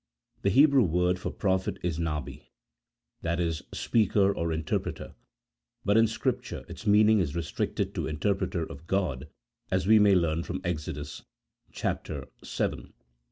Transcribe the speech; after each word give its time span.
The 0.41 0.49
Hebrew 0.49 0.81
word 0.81 1.19
for 1.19 1.29
prophet 1.29 1.77
is" 1.83 1.99
nabi" 1.99 2.47
1 3.19 3.39
i.e. 3.39 3.51
speaker 3.71 4.33
or 4.35 4.51
interpreter, 4.51 5.13
but 5.85 5.95
in 5.95 6.07
Scripture 6.07 6.65
its 6.67 6.87
meaning 6.87 7.19
is 7.19 7.35
restricted 7.35 7.93
to 7.93 8.07
in 8.07 8.17
terpreter 8.17 8.67
of 8.67 8.87
God, 8.87 9.29
as 9.69 9.85
we 9.85 9.99
may 9.99 10.15
learn 10.15 10.41
from 10.41 10.59
Exodus 10.63 11.21
vii. 11.71 12.93